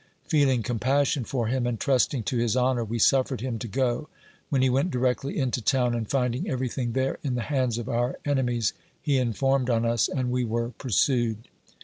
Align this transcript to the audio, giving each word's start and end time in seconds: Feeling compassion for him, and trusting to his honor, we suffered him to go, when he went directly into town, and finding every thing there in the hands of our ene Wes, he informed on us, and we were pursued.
Feeling 0.25 0.63
compassion 0.63 1.23
for 1.25 1.45
him, 1.45 1.67
and 1.67 1.79
trusting 1.79 2.23
to 2.23 2.37
his 2.39 2.55
honor, 2.55 2.83
we 2.83 2.97
suffered 2.97 3.39
him 3.39 3.59
to 3.59 3.67
go, 3.67 4.09
when 4.49 4.63
he 4.63 4.67
went 4.67 4.89
directly 4.89 5.37
into 5.37 5.61
town, 5.61 5.93
and 5.93 6.09
finding 6.09 6.49
every 6.49 6.69
thing 6.69 6.93
there 6.93 7.19
in 7.23 7.35
the 7.35 7.43
hands 7.53 7.77
of 7.77 7.87
our 7.87 8.17
ene 8.27 8.47
Wes, 8.47 8.73
he 8.99 9.17
informed 9.19 9.69
on 9.69 9.85
us, 9.85 10.07
and 10.07 10.31
we 10.31 10.43
were 10.43 10.69
pursued. 10.71 11.49